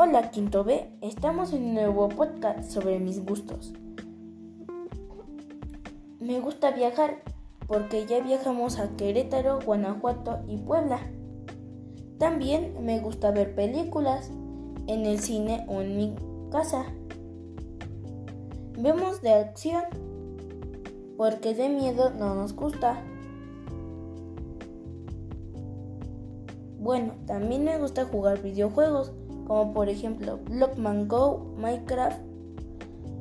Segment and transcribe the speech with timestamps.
[0.00, 3.72] Hola Quinto B, estamos en un nuevo podcast sobre mis gustos.
[6.20, 7.20] Me gusta viajar
[7.66, 11.00] porque ya viajamos a Querétaro, Guanajuato y Puebla.
[12.16, 14.30] También me gusta ver películas
[14.86, 16.14] en el cine o en mi
[16.52, 16.84] casa.
[18.78, 19.82] Vemos de acción
[21.16, 23.02] porque de miedo no nos gusta.
[26.78, 29.12] Bueno, también me gusta jugar videojuegos
[29.48, 32.20] como por ejemplo Blockman Go, Minecraft,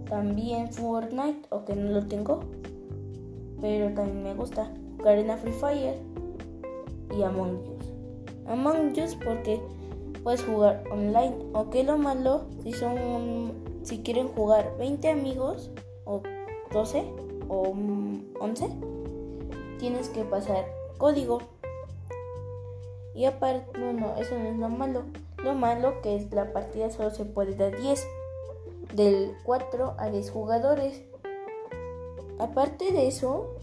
[0.09, 2.41] también Fortnite, o que no lo tengo,
[3.59, 5.95] pero también me gusta jugar en Free Fire
[7.17, 7.93] y Among Us.
[8.47, 9.59] Among Us porque
[10.23, 13.53] puedes jugar online, o que lo malo si son
[13.83, 15.71] si quieren jugar 20 amigos
[16.03, 16.21] o
[16.73, 17.05] 12
[17.47, 17.73] o
[18.41, 18.69] 11
[19.79, 20.65] tienes que pasar
[20.97, 21.39] código.
[23.15, 25.03] Y aparte, no, no, eso no es lo malo.
[25.43, 28.05] Lo malo que es la partida solo se puede dar 10,
[28.95, 31.03] del 4 a 10 jugadores.
[32.39, 33.55] Aparte de eso,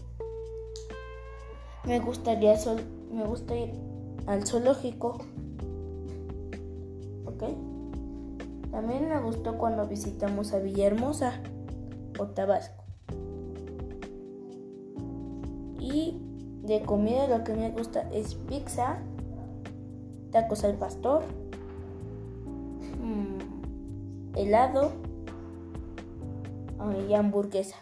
[1.85, 2.81] me gustaría sol,
[3.11, 3.73] me gusta ir
[4.25, 5.17] al zoológico.
[7.25, 7.43] ¿Ok?
[8.71, 11.41] También me gustó cuando visitamos a Villahermosa
[12.19, 12.83] o Tabasco.
[15.79, 16.19] Y
[16.63, 18.97] de comida lo que me gusta es pizza,
[20.31, 21.23] tacos al pastor
[24.35, 24.91] helado
[27.09, 27.77] y hamburguesa.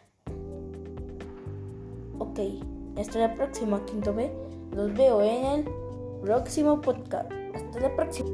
[2.20, 2.40] Ok,
[2.98, 4.32] hasta la próxima, Quinto B.
[4.76, 5.70] Los veo en el
[6.22, 7.31] próximo podcast.
[7.54, 8.30] Hasta la próxima.